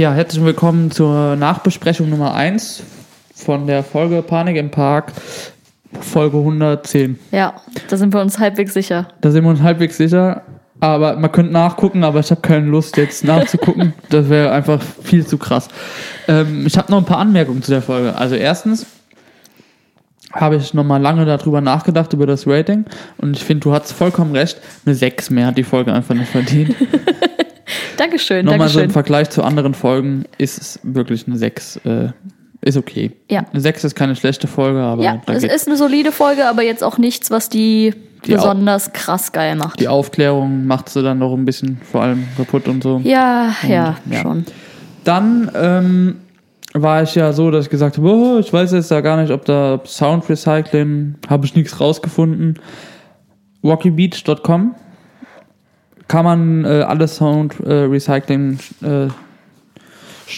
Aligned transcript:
Ja, 0.00 0.14
herzlich 0.14 0.42
willkommen 0.42 0.90
zur 0.90 1.36
Nachbesprechung 1.36 2.08
Nummer 2.08 2.32
1 2.32 2.82
von 3.34 3.66
der 3.66 3.84
Folge 3.84 4.22
Panik 4.22 4.56
im 4.56 4.70
Park, 4.70 5.12
Folge 6.00 6.38
110. 6.38 7.18
Ja, 7.32 7.60
da 7.86 7.98
sind 7.98 8.14
wir 8.14 8.22
uns 8.22 8.38
halbwegs 8.38 8.72
sicher. 8.72 9.08
Da 9.20 9.30
sind 9.30 9.44
wir 9.44 9.50
uns 9.50 9.60
halbwegs 9.60 9.98
sicher, 9.98 10.40
aber 10.80 11.16
man 11.16 11.30
könnte 11.30 11.52
nachgucken, 11.52 12.02
aber 12.02 12.20
ich 12.20 12.30
habe 12.30 12.40
keine 12.40 12.64
Lust 12.64 12.96
jetzt 12.96 13.24
nachzugucken. 13.24 13.92
das 14.08 14.30
wäre 14.30 14.52
einfach 14.52 14.80
viel 14.80 15.26
zu 15.26 15.36
krass. 15.36 15.68
Ähm, 16.28 16.66
ich 16.66 16.78
habe 16.78 16.90
noch 16.90 16.96
ein 16.96 17.04
paar 17.04 17.18
Anmerkungen 17.18 17.62
zu 17.62 17.70
der 17.70 17.82
Folge. 17.82 18.16
Also 18.16 18.36
erstens 18.36 18.86
habe 20.32 20.56
ich 20.56 20.72
nochmal 20.72 21.02
lange 21.02 21.26
darüber 21.26 21.60
nachgedacht, 21.60 22.14
über 22.14 22.26
das 22.26 22.46
Rating. 22.46 22.86
Und 23.18 23.36
ich 23.36 23.44
finde, 23.44 23.64
du 23.64 23.72
hast 23.74 23.92
vollkommen 23.92 24.34
recht. 24.34 24.62
Eine 24.86 24.94
6 24.94 25.28
mehr 25.28 25.48
hat 25.48 25.58
die 25.58 25.62
Folge 25.62 25.92
einfach 25.92 26.14
nicht 26.14 26.30
verdient. 26.30 26.74
Dankeschön, 28.00 28.46
Nochmal 28.46 28.68
so 28.68 28.78
im 28.78 28.84
Dankeschön. 28.84 28.90
Vergleich 28.92 29.28
zu 29.30 29.42
anderen 29.42 29.74
Folgen 29.74 30.24
ist 30.38 30.58
es 30.58 30.80
wirklich 30.82 31.26
eine 31.26 31.36
6. 31.36 31.76
Äh, 31.84 32.08
ist 32.62 32.78
okay. 32.78 33.12
Ja. 33.30 33.44
Eine 33.52 33.60
6 33.60 33.84
ist 33.84 33.94
keine 33.94 34.16
schlechte 34.16 34.46
Folge, 34.46 34.80
aber 34.80 35.02
Ja, 35.02 35.20
es 35.26 35.44
ist 35.44 35.68
eine 35.68 35.76
solide 35.76 36.10
Folge, 36.10 36.46
aber 36.46 36.62
jetzt 36.62 36.82
auch 36.82 36.96
nichts, 36.96 37.30
was 37.30 37.50
die, 37.50 37.94
Die 38.24 38.32
besonders 38.32 38.94
krass 38.94 39.32
geil 39.32 39.54
macht. 39.54 39.80
die 39.80 39.88
Aufklärung 39.88 40.66
macht 40.66 40.88
sie 40.88 41.02
dann 41.02 41.18
noch 41.18 41.34
ein 41.34 41.44
bisschen 41.44 41.78
vor 41.82 42.02
allem 42.02 42.26
kaputt 42.38 42.68
und 42.68 42.82
so. 42.82 43.02
Ja, 43.04 43.54
ja, 43.68 43.96
ja. 44.10 44.20
schon. 44.22 44.46
Dann 45.04 45.50
ähm, 45.54 46.16
war 46.72 47.02
ich 47.02 47.14
ja 47.14 47.34
so, 47.34 47.50
dass 47.50 47.66
ich 47.66 47.70
gesagt 47.70 47.98
habe, 47.98 48.08
oh, 48.08 48.38
ich 48.38 48.50
weiß 48.50 48.72
jetzt 48.72 48.90
da 48.90 49.02
gar 49.02 49.20
nicht, 49.20 49.30
ob 49.30 49.44
da 49.44 49.78
Sound 49.84 50.26
Recycling, 50.30 51.16
habe 51.28 51.44
ich 51.44 51.54
nichts 51.54 51.78
rausgefunden. 51.78 52.58
Rockybeach.com 53.62 54.74
kann 56.10 56.24
man 56.24 56.64
äh, 56.64 56.82
alle 56.82 57.06
Sound 57.06 57.60
äh, 57.60 57.72
Recycling 57.84 58.58
äh, 58.82 59.06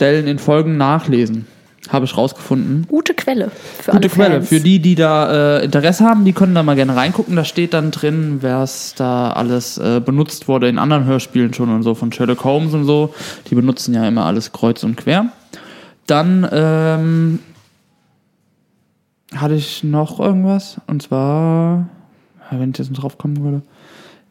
in 0.00 0.38
Folgen 0.38 0.78
nachlesen. 0.78 1.46
Habe 1.90 2.06
ich 2.06 2.16
rausgefunden. 2.16 2.86
Gute 2.88 3.12
Quelle 3.12 3.50
für 3.82 3.90
Gute 3.90 4.08
Quelle. 4.08 4.36
Fans. 4.36 4.48
Für 4.48 4.60
die, 4.60 4.78
die 4.78 4.94
da 4.94 5.58
äh, 5.58 5.64
Interesse 5.66 6.06
haben, 6.06 6.24
die 6.24 6.32
können 6.32 6.54
da 6.54 6.62
mal 6.62 6.74
gerne 6.74 6.96
reingucken. 6.96 7.36
Da 7.36 7.44
steht 7.44 7.74
dann 7.74 7.90
drin, 7.90 8.38
was 8.40 8.94
da 8.94 9.30
alles 9.30 9.76
äh, 9.76 10.00
benutzt 10.00 10.48
wurde 10.48 10.70
in 10.70 10.78
anderen 10.78 11.04
Hörspielen 11.04 11.52
schon 11.52 11.68
und 11.68 11.82
so, 11.82 11.94
von 11.94 12.12
Sherlock 12.12 12.44
Holmes 12.44 12.72
und 12.72 12.84
so. 12.84 13.14
Die 13.50 13.54
benutzen 13.54 13.92
ja 13.92 14.08
immer 14.08 14.24
alles 14.24 14.52
kreuz 14.52 14.82
und 14.84 14.96
quer. 14.96 15.26
Dann 16.06 16.48
ähm, 16.50 17.38
hatte 19.36 19.54
ich 19.54 19.84
noch 19.84 20.18
irgendwas. 20.18 20.80
Und 20.86 21.02
zwar, 21.02 21.88
wenn 22.50 22.70
ich 22.70 22.78
jetzt 22.78 22.90
noch 22.90 23.00
drauf 23.00 23.18
kommen 23.18 23.44
würde. 23.44 23.62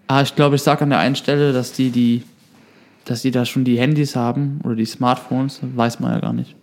Ah, 0.07 0.21
ich 0.21 0.35
glaube, 0.35 0.55
ich 0.55 0.61
sage 0.61 0.81
an 0.81 0.89
der 0.89 0.99
einen 0.99 1.15
Stelle, 1.15 1.53
dass 1.53 1.73
die, 1.73 1.89
die, 1.89 2.23
dass 3.05 3.21
die 3.21 3.31
da 3.31 3.45
schon 3.45 3.63
die 3.63 3.77
Handys 3.77 4.15
haben 4.15 4.61
oder 4.63 4.75
die 4.75 4.85
Smartphones, 4.85 5.59
weiß 5.61 5.99
man 5.99 6.13
ja 6.13 6.19
gar 6.19 6.33
nicht. 6.33 6.55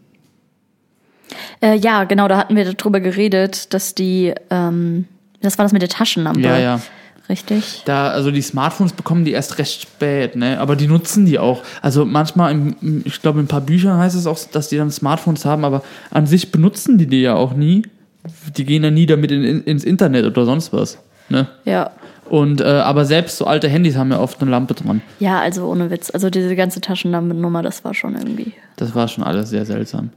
Äh, 1.60 1.76
ja, 1.76 2.04
genau, 2.04 2.28
da 2.28 2.36
hatten 2.36 2.56
wir 2.56 2.72
darüber 2.72 3.00
geredet, 3.00 3.72
dass 3.74 3.94
die, 3.94 4.34
ähm, 4.50 5.06
das 5.40 5.58
war 5.58 5.64
das 5.64 5.72
mit 5.72 5.82
der 5.82 5.88
Taschenlampe. 5.88 6.40
Ja, 6.40 6.58
ja. 6.58 6.80
Richtig. 7.28 7.82
Da, 7.86 8.08
also 8.08 8.30
die 8.30 8.42
Smartphones 8.42 8.92
bekommen 8.92 9.24
die 9.24 9.32
erst 9.32 9.58
recht 9.58 9.80
spät, 9.80 10.36
ne? 10.36 10.60
Aber 10.60 10.76
die 10.76 10.86
nutzen 10.86 11.24
die 11.24 11.38
auch. 11.38 11.62
Also 11.80 12.04
manchmal, 12.04 12.52
im, 12.52 13.02
ich 13.06 13.22
glaube, 13.22 13.38
in 13.38 13.46
ein 13.46 13.48
paar 13.48 13.62
Büchern 13.62 13.98
heißt 13.98 14.14
es 14.14 14.26
auch, 14.26 14.38
dass 14.52 14.68
die 14.68 14.76
dann 14.76 14.90
Smartphones 14.90 15.46
haben, 15.46 15.64
aber 15.64 15.82
an 16.10 16.26
sich 16.26 16.52
benutzen 16.52 16.98
die 16.98 17.06
die 17.06 17.22
ja 17.22 17.34
auch 17.34 17.54
nie. 17.54 17.82
Die 18.56 18.64
gehen 18.66 18.84
ja 18.84 18.90
nie 18.90 19.06
damit 19.06 19.30
in, 19.30 19.42
in, 19.42 19.64
ins 19.64 19.84
Internet 19.84 20.26
oder 20.26 20.44
sonst 20.44 20.72
was. 20.74 20.98
Ne? 21.30 21.48
Ja. 21.64 21.92
Und 22.28 22.60
äh, 22.60 22.64
aber 22.64 23.04
selbst 23.04 23.36
so 23.36 23.46
alte 23.46 23.68
Handys 23.68 23.96
haben 23.96 24.10
ja 24.10 24.18
oft 24.18 24.40
eine 24.40 24.50
Lampe 24.50 24.74
dran. 24.74 25.02
Ja, 25.20 25.40
also 25.40 25.66
ohne 25.66 25.90
Witz. 25.90 26.10
Also 26.10 26.30
diese 26.30 26.56
ganze 26.56 26.80
Taschenlampe-Nummer, 26.80 27.62
das 27.62 27.84
war 27.84 27.92
schon 27.94 28.14
irgendwie. 28.14 28.54
Das 28.76 28.94
war 28.94 29.08
schon 29.08 29.22
alles 29.24 29.50
sehr 29.50 29.66
seltsam. 29.66 30.10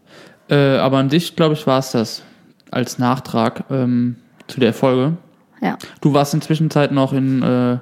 Äh, 0.49 0.77
aber 0.77 0.97
an 0.97 1.09
dich, 1.09 1.35
glaube 1.35 1.53
ich, 1.53 1.67
war 1.67 1.79
es 1.79 1.91
das 1.91 2.23
als 2.71 2.97
Nachtrag 2.97 3.65
ähm, 3.69 4.15
zu 4.47 4.59
der 4.61 4.73
Folge. 4.73 5.17
Ja. 5.61 5.77
Du 6.01 6.13
warst 6.13 6.33
inzwischen 6.33 6.69
Zeit 6.69 6.91
noch 6.91 7.11
in, 7.11 7.41
äh, 7.43 7.77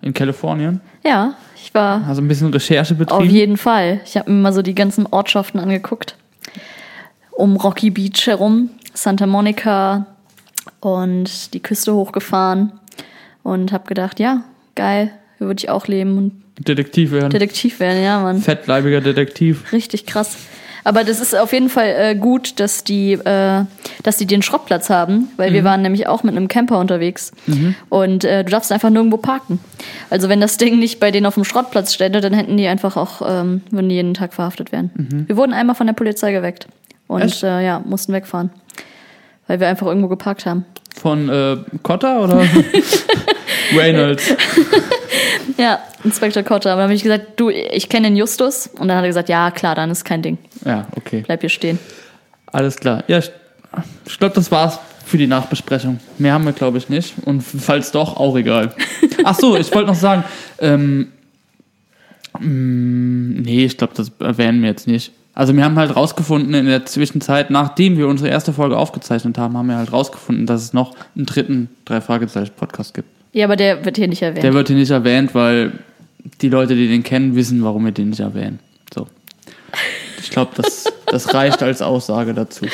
in 0.00 0.14
Kalifornien, 0.14 0.80
Ja, 1.04 1.34
ich 1.56 1.74
war 1.74 2.06
hast 2.06 2.18
ein 2.18 2.28
bisschen 2.28 2.52
Recherche 2.52 2.94
auf 2.94 2.98
betrieben. 2.98 3.30
jeden 3.30 3.56
Fall. 3.56 4.00
Ich 4.04 4.16
habe 4.16 4.30
mir 4.30 4.40
mal 4.40 4.52
so 4.52 4.62
die 4.62 4.74
ganzen 4.74 5.06
Ortschaften 5.06 5.58
angeguckt. 5.60 6.16
Um 7.32 7.56
Rocky 7.56 7.90
Beach 7.90 8.26
herum, 8.26 8.70
Santa 8.94 9.26
Monica 9.26 10.06
und 10.80 11.52
die 11.52 11.60
Küste 11.60 11.94
hochgefahren 11.94 12.72
und 13.46 13.70
habe 13.70 13.86
gedacht, 13.86 14.18
ja, 14.18 14.42
geil, 14.74 15.12
hier 15.38 15.46
würde 15.46 15.60
ich 15.62 15.70
auch 15.70 15.86
leben 15.86 16.18
und 16.18 16.32
Detektiv 16.58 17.12
werden. 17.12 17.30
Detektiv 17.30 17.80
werden, 17.80 18.02
ja, 18.02 18.18
Mann. 18.18 18.40
Fettleibiger 18.40 19.02
Detektiv. 19.02 19.72
Richtig 19.72 20.06
krass. 20.06 20.36
Aber 20.84 21.04
das 21.04 21.20
ist 21.20 21.36
auf 21.36 21.52
jeden 21.52 21.68
Fall 21.68 21.94
äh, 21.98 22.14
gut, 22.14 22.58
dass 22.60 22.82
die, 22.82 23.12
äh, 23.12 23.64
dass 24.02 24.16
die 24.16 24.26
den 24.26 24.40
Schrottplatz 24.40 24.88
haben, 24.88 25.28
weil 25.36 25.52
wir 25.52 25.64
waren 25.64 25.82
nämlich 25.82 26.06
auch 26.06 26.22
mit 26.22 26.36
einem 26.36 26.48
Camper 26.48 26.78
unterwegs 26.78 27.32
und 27.88 28.24
äh, 28.24 28.44
du 28.44 28.50
darfst 28.50 28.72
einfach 28.72 28.88
nirgendwo 28.88 29.16
parken. 29.16 29.58
Also 30.10 30.28
wenn 30.28 30.40
das 30.40 30.56
Ding 30.56 30.78
nicht 30.78 30.98
bei 30.98 31.10
denen 31.10 31.26
auf 31.26 31.34
dem 31.34 31.44
Schrottplatz 31.44 31.92
stände, 31.92 32.20
dann 32.20 32.32
hätten 32.32 32.56
die 32.56 32.68
einfach 32.68 32.96
auch, 32.96 33.20
ähm, 33.28 33.62
würden 33.70 33.88
die 33.88 33.96
jeden 33.96 34.14
Tag 34.14 34.32
verhaftet 34.32 34.72
werden. 34.72 35.24
Wir 35.26 35.36
wurden 35.36 35.52
einmal 35.52 35.76
von 35.76 35.88
der 35.88 35.94
Polizei 35.94 36.32
geweckt 36.32 36.68
und 37.08 37.42
äh, 37.42 37.64
ja, 37.64 37.82
mussten 37.84 38.12
wegfahren, 38.12 38.50
weil 39.48 39.60
wir 39.60 39.68
einfach 39.68 39.88
irgendwo 39.88 40.08
geparkt 40.08 40.46
haben. 40.46 40.64
Von 41.06 41.28
äh, 41.28 41.56
Cotta 41.84 42.18
oder 42.18 42.42
Reynolds? 43.76 44.34
Ja, 45.56 45.78
Inspektor 46.02 46.42
Kotter. 46.42 46.72
Aber 46.72 46.80
dann 46.80 46.88
habe 46.88 46.94
ich 46.94 47.04
gesagt, 47.04 47.28
du, 47.36 47.48
ich 47.48 47.88
kenne 47.88 48.08
den 48.08 48.16
Justus 48.16 48.66
und 48.66 48.88
dann 48.88 48.96
hat 48.98 49.04
er 49.04 49.08
gesagt, 49.08 49.28
ja 49.28 49.52
klar, 49.52 49.76
dann 49.76 49.88
ist 49.90 50.04
kein 50.04 50.20
Ding, 50.20 50.36
Ja, 50.64 50.86
okay. 50.96 51.22
bleib 51.24 51.40
hier 51.42 51.48
stehen. 51.48 51.78
Alles 52.46 52.76
klar. 52.76 53.04
Ja, 53.06 53.18
ich, 53.18 53.30
ich 54.04 54.18
glaube, 54.18 54.34
das 54.34 54.50
war's 54.50 54.80
für 55.06 55.16
die 55.16 55.28
Nachbesprechung. 55.28 56.00
Mehr 56.18 56.32
haben 56.32 56.44
wir, 56.44 56.52
glaube 56.52 56.76
ich, 56.78 56.88
nicht. 56.88 57.14
Und 57.24 57.40
falls 57.40 57.92
doch, 57.92 58.16
auch 58.16 58.36
egal. 58.36 58.74
Ach 59.24 59.38
so, 59.38 59.56
ich 59.56 59.72
wollte 59.72 59.86
noch 59.86 59.94
sagen, 59.94 60.24
ähm, 60.58 61.12
mh, 62.40 63.42
nee, 63.42 63.64
ich 63.64 63.78
glaube, 63.78 63.94
das 63.96 64.10
erwähnen 64.18 64.60
wir 64.60 64.70
jetzt 64.70 64.88
nicht. 64.88 65.12
Also 65.36 65.54
wir 65.54 65.62
haben 65.62 65.76
halt 65.76 65.94
rausgefunden 65.94 66.54
in 66.54 66.64
der 66.64 66.86
Zwischenzeit, 66.86 67.50
nachdem 67.50 67.98
wir 67.98 68.08
unsere 68.08 68.30
erste 68.30 68.54
Folge 68.54 68.78
aufgezeichnet 68.78 69.36
haben, 69.36 69.54
haben 69.54 69.68
wir 69.68 69.76
halt 69.76 69.92
rausgefunden, 69.92 70.46
dass 70.46 70.62
es 70.62 70.72
noch 70.72 70.96
einen 71.14 71.26
dritten 71.26 71.68
drei 71.84 72.00
Fragezeichen 72.00 72.52
Podcast 72.56 72.94
gibt. 72.94 73.06
Ja, 73.34 73.44
aber 73.44 73.56
der 73.56 73.84
wird 73.84 73.98
hier 73.98 74.08
nicht 74.08 74.22
erwähnt. 74.22 74.42
Der 74.42 74.54
wird 74.54 74.68
hier 74.68 74.78
nicht 74.78 74.90
erwähnt, 74.90 75.34
weil 75.34 75.72
die 76.40 76.48
Leute, 76.48 76.74
die 76.74 76.88
den 76.88 77.02
kennen, 77.02 77.36
wissen, 77.36 77.62
warum 77.62 77.84
wir 77.84 77.92
den 77.92 78.08
nicht 78.08 78.20
erwähnen. 78.20 78.60
So. 78.94 79.08
Ich 80.22 80.30
glaube, 80.30 80.52
das, 80.56 80.84
das 81.06 81.34
reicht 81.34 81.62
als 81.62 81.82
Aussage 81.82 82.32
dazu. 82.32 82.64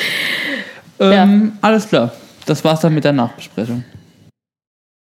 Ähm, 1.01 1.51
Alles 1.59 1.89
klar. 1.89 2.13
Das 2.45 2.63
war's 2.63 2.79
dann 2.79 2.93
mit 2.93 3.03
der 3.03 3.11
Nachbesprechung. 3.11 3.83